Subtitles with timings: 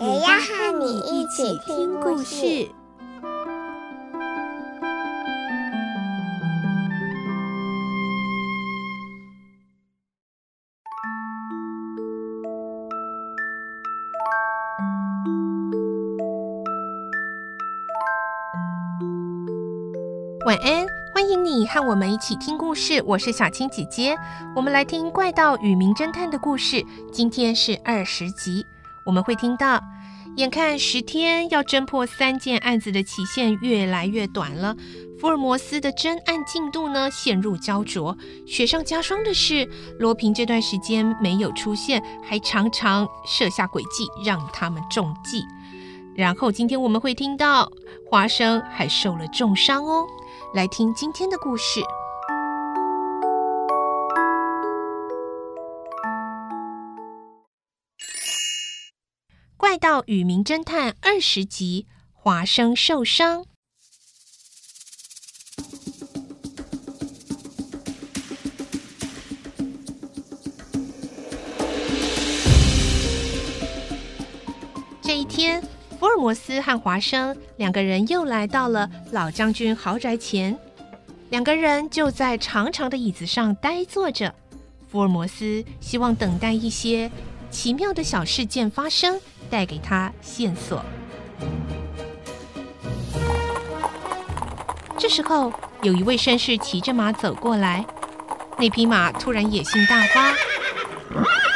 [0.00, 2.68] 也要和你一起听故事。
[20.46, 23.02] 晚安，欢迎你和我们一起听故事。
[23.04, 24.16] 我是小青姐姐，
[24.54, 26.84] 我们来听《怪盗与名侦探》的故事。
[27.12, 28.64] 今天是二十集，
[29.08, 29.82] 我们会听到，
[30.36, 34.76] 眼看十天要侦破三件案子的期限越来越短了，
[35.18, 38.14] 福尔摩斯的侦案进度呢陷入胶着。
[38.46, 39.66] 雪上加霜的是，
[39.98, 45.42] 罗平这段时间没有出现，还常常设下诡计让他们中计。
[46.14, 47.72] 然后今天我们会听到，
[48.10, 50.04] 华生还受了重伤哦。
[50.52, 51.80] 来听今天的故事，
[59.68, 63.44] 《怪盗与名侦探》二十集，华生受伤。
[75.02, 75.62] 这一天。
[76.00, 80.58] 福尔摩斯和华生两个人又来到了老将军豪宅前，
[81.28, 84.34] 两个人就在长长的椅子上呆坐着。
[84.90, 87.10] 福尔摩斯希望等待一些
[87.50, 90.84] 奇妙的小事件发生，带给他线索。
[94.98, 97.84] 这时候，有一位绅士骑着马走过来，
[98.58, 100.32] 那匹马突然野性大发，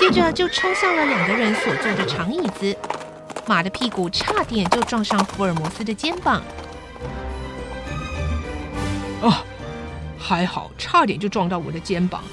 [0.00, 2.76] 接着就冲向了两个人所坐的长椅子。
[3.46, 6.42] 马的屁股差点就撞上福尔摩斯的肩膀。
[9.20, 9.32] 哦，
[10.18, 12.24] 还好，差点就撞到我的肩膀。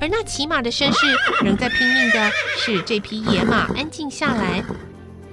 [0.00, 1.06] 而那骑马的绅士
[1.44, 4.64] 仍在拼命的使这匹野马安静下来。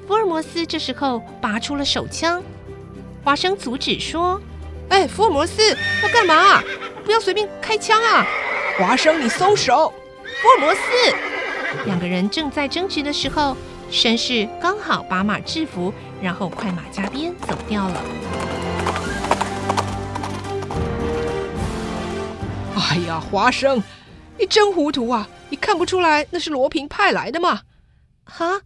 [0.05, 2.43] 福尔摩斯这时候拔出了手枪，
[3.23, 4.41] 华生阻止说
[4.89, 5.61] ：“哎，福尔摩斯
[6.03, 6.61] 要干嘛？
[7.05, 8.25] 不要随便开枪啊！”
[8.77, 9.93] 华生，你松手！
[10.41, 10.81] 福尔摩斯。
[11.85, 13.55] 两个人正在争执的时候，
[13.89, 18.03] 绅士刚好把马制服，然后快马加鞭走掉了。
[22.75, 23.83] 哎呀，华生，
[24.39, 25.27] 你真糊涂啊！
[25.49, 27.61] 你看不出来那是罗平派来的吗？
[28.25, 28.61] 哈，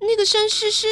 [0.00, 0.86] 那个绅士是……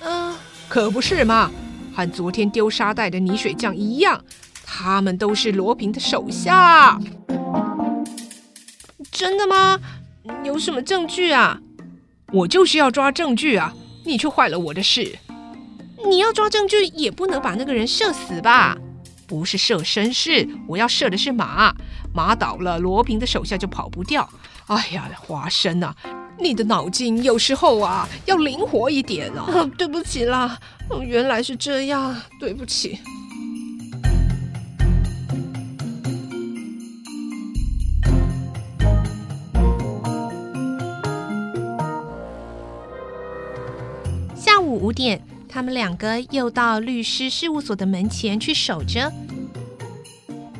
[0.00, 1.50] 嗯、呃，可不是嘛，
[1.94, 4.24] 和昨天丢沙袋的泥水匠一样，
[4.64, 6.98] 他们都是罗平的手下。
[9.12, 9.78] 真的吗？
[10.44, 11.60] 有什么证据啊？
[12.32, 13.72] 我就是要抓证据啊！
[14.04, 15.18] 你却坏了我的事。
[16.06, 18.76] 你要抓证据，也不能把那个人射死吧？
[19.26, 21.74] 不是射绅士，我要射的是马。
[22.18, 24.28] 马倒了，罗平的手下就跑不掉。
[24.66, 25.94] 哎呀，华生啊，
[26.40, 29.46] 你的脑筋有时候啊要灵活一点啊！
[29.78, 30.58] 对不起啦，
[31.06, 32.98] 原来是这样，对不起。
[44.34, 49.12] 下午五点，他们两个又到律师事务所的门前去守着。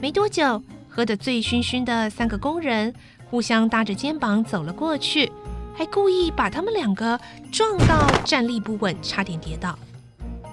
[0.01, 0.63] 没多久，
[0.99, 2.93] 喝得醉醺醺的三个工人
[3.31, 5.31] 互相搭着肩膀走了过去，
[5.73, 7.21] 还故意把他们两个
[7.53, 9.79] 撞到站立不稳，差点跌倒。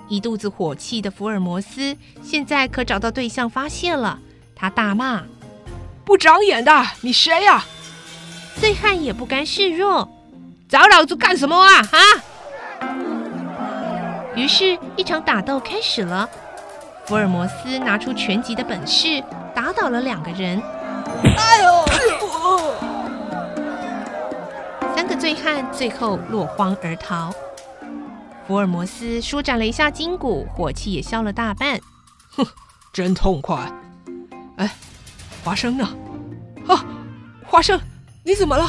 [0.07, 4.19] 一肚子火气的福尔摩斯现在可找到对象发泄了，
[4.55, 5.23] 他大骂
[6.05, 7.65] ：“不长眼的，你谁呀？”
[8.61, 10.07] 醉汉也不甘示弱
[10.69, 11.81] ：“找老子干什么啊？
[11.91, 11.97] 啊！”
[14.37, 16.29] 于是，一场打斗开始了。
[17.07, 19.23] 福尔摩斯拿出拳击的本事，
[19.55, 20.61] 打倒了两个人。
[21.23, 21.85] 哎呦！
[24.95, 27.33] 三个醉汉最后落荒而逃。
[28.45, 31.79] 福尔摩斯舒展了一下筋骨，火气也消了大半。
[32.31, 32.45] 哼，
[32.93, 33.71] 真痛快！
[34.57, 34.69] 哎，
[35.43, 35.89] 华生呢？
[36.67, 36.85] 啊，
[37.45, 37.79] 华生，
[38.23, 38.67] 你怎么了？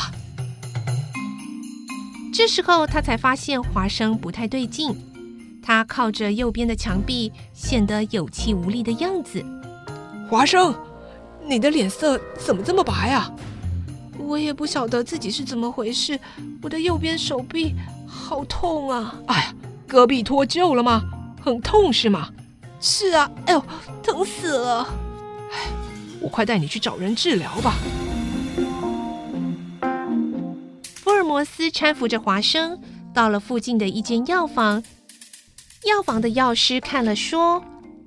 [2.32, 4.94] 这时候他才发现华生不太对劲。
[5.62, 9.44] 他靠着右边的墙壁，显得有气无力的样子。
[10.28, 10.74] 华生，
[11.46, 13.30] 你的脸色怎么这么白啊？
[14.18, 16.18] 我也不晓得自己是怎么回事，
[16.62, 17.74] 我的右边手臂
[18.08, 19.14] 好痛啊！
[19.28, 19.54] 哎呀，
[19.86, 21.02] 戈壁脱臼了吗？
[21.40, 22.28] 很痛是吗？
[22.80, 23.62] 是啊，哎呦，
[24.02, 24.88] 疼死了！
[25.52, 25.58] 哎，
[26.20, 27.74] 我快带你去找人治疗吧。
[30.94, 32.80] 福尔摩斯搀扶着华生
[33.14, 34.82] 到了附近的一间药房，
[35.84, 37.62] 药房的药师看了说：“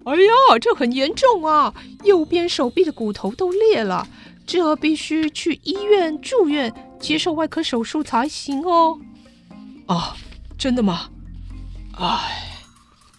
[0.06, 1.74] 哎呀，这很严重啊，
[2.04, 4.08] 右边手臂的骨头都裂了。”
[4.48, 9.00] 这必须去医院住院接受外科手术才行哦。
[9.86, 10.18] 啊，
[10.58, 11.12] 真的吗？
[12.00, 12.50] 哎，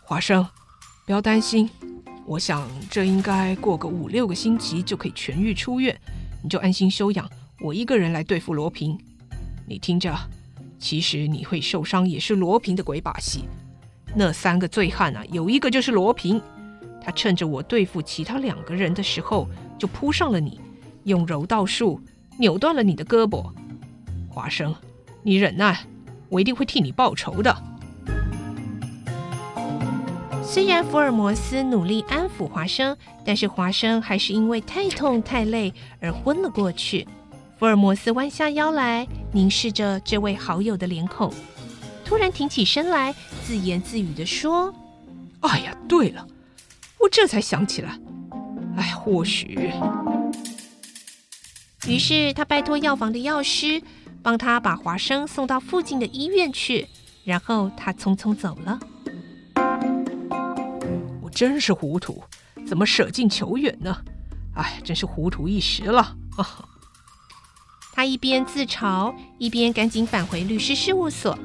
[0.03, 0.45] 华生，
[1.07, 1.71] 不要担心，
[2.27, 5.97] 我想这应该过个五六个星期就可以痊愈出院，
[6.43, 7.31] 你就安心休养，
[7.61, 8.99] 我一个人来对付罗平。
[9.69, 10.13] 你听着，
[10.81, 13.45] 其实你会受伤也是罗平的鬼把戏。
[14.17, 16.43] 那三个醉汉啊，有一个就是罗平，
[17.11, 20.61] 他趁着我对付其他两个人的时候就扑上了你。
[21.03, 22.01] 用柔道术
[22.39, 23.51] 扭断了你的胳膊，
[24.29, 24.73] 华生，
[25.25, 25.77] 你忍耐，
[26.29, 27.53] 我一定会替你报仇的。
[30.45, 37.09] 虽然福尔摩斯努力安抚华生，但是华生还是因为太痛太累而昏了过去。
[37.59, 41.33] 福尔摩斯弯下腰来凝视着这位好友的脸孔，
[42.05, 43.13] 突然挺起身来，
[43.43, 44.73] 自言自语地说
[45.41, 46.25] ：“哎呀，对了，
[47.11, 47.99] 这才想起来，
[48.77, 49.71] 哎，或许……”
[51.89, 53.83] 于是他拜托药房的药师
[54.23, 56.87] 帮他把华生送到附近的医院去，
[57.25, 58.79] 然后他匆匆走了。
[61.23, 62.23] 我真是糊涂，
[62.67, 63.97] 怎么舍近求远呢？
[64.55, 66.17] 哎，真是糊涂一时了。
[67.93, 71.37] 他一边自嘲，一边赶紧返回律师事务所，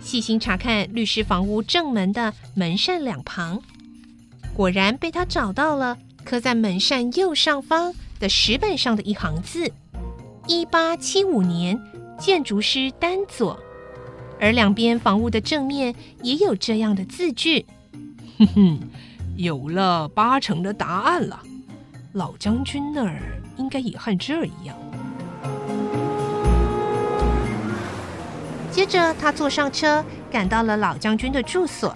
[0.00, 3.62] 细心查看律师房屋正门的门扇两旁，
[4.54, 9.72] 果然被他找到了刻在门扇右上方的石板上的一行字。
[10.46, 11.80] 一八七五年，
[12.18, 13.58] 建筑师丹佐，
[14.38, 17.64] 而两边房屋的正面也有这样的字句。
[18.38, 18.80] 哼哼，
[19.36, 21.40] 有了八成的答案了。
[22.12, 24.76] 老将军那儿应该也和这儿一样。
[28.70, 31.94] 接着，他坐上车，赶到了老将军的住所。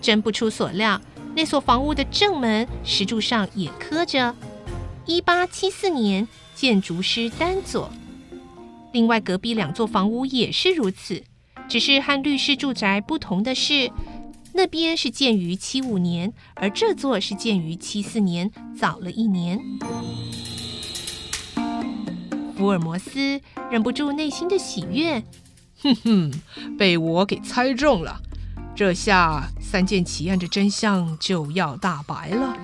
[0.00, 0.98] 真不出所料，
[1.34, 4.34] 那所房屋的正门石柱上也刻着
[5.06, 6.26] “一八七四年”。
[6.52, 7.90] 建筑师丹佐，
[8.92, 11.22] 另外隔壁两座房屋也是如此，
[11.70, 13.90] 只是和律师住宅不同的是，
[14.52, 19.58] 那边是建于七五年，而这座是建于七四年，早了一年。
[22.54, 23.40] 福尔摩斯
[23.70, 25.24] 忍不住内心的喜悦，
[25.82, 26.30] 哼哼，
[26.76, 28.20] 被我给猜中了，
[28.76, 32.56] 这下三件奇案的真相就要大白了。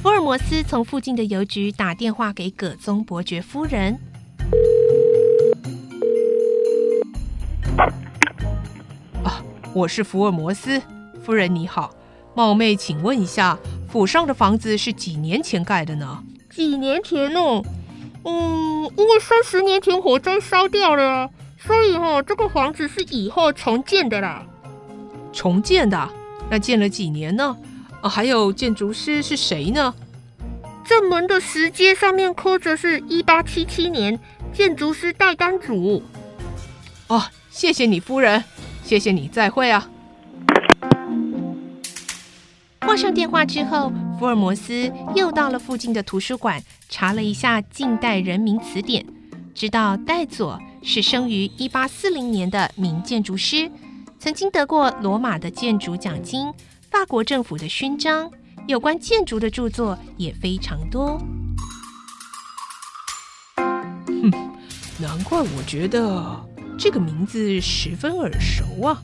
[0.00, 3.98] 福尔摩斯从附近的邮局打电话给葛宗伯爵夫人。
[9.24, 9.42] 啊，
[9.74, 10.80] 我是福尔摩斯
[11.24, 11.92] 夫人，你好，
[12.36, 13.58] 冒昧请问一下，
[13.90, 16.22] 府上的房子是几年前盖的呢？
[16.48, 17.64] 几年前哦，
[18.22, 21.28] 嗯，因为三十年前火灾烧掉了，
[21.66, 24.44] 所以哈、哦，这个房子是以后重建的啦。
[25.32, 26.08] 重建的？
[26.50, 27.56] 那建了几年呢？
[28.00, 29.94] 啊，还有建筑师是谁呢？
[30.84, 34.18] 正门的石阶上面刻着是一八七七年，
[34.52, 36.02] 建筑师戴丹祖。
[37.06, 38.42] 哦，谢谢你夫人，
[38.82, 39.88] 谢谢你，再会啊。
[42.80, 49.06] 挂上电话之后，福尔摩斯又到了附近的图书馆，查了一下近代人民词典，
[49.54, 53.70] 知道戴佐是生于一八四零年的名建筑师，
[54.18, 56.52] 曾经得过罗马的建筑奖金、
[56.90, 58.30] 法国政府的勋章。
[58.68, 61.20] 有关建筑的著作也非常多。
[63.56, 64.30] 哼，
[65.00, 66.40] 难怪我觉得
[66.78, 69.02] 这个名字十分耳熟啊。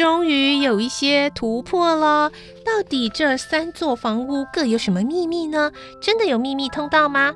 [0.00, 2.30] 终于有一些突破了。
[2.64, 5.70] 到底这三座房屋各有什么秘密呢？
[6.00, 7.34] 真的有秘密通道吗？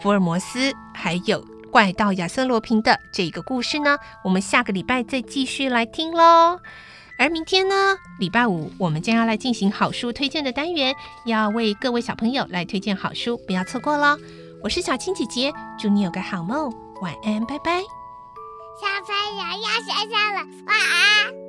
[0.00, 3.98] 福尔摩斯还有怪盗亚瑟罗平的这个故事呢？
[4.22, 6.60] 我们下个礼拜再继续来听喽。
[7.18, 7.74] 而明天呢，
[8.20, 10.94] 礼拜五我们将要来进行好书推荐的单元，
[11.26, 14.16] 要为各位小朋友来推荐好书，不要错过喽。
[14.62, 17.80] 我是小青姐姐，祝你有个好梦，晚安，拜拜。
[18.80, 21.47] 小朋友要睡觉了，晚安。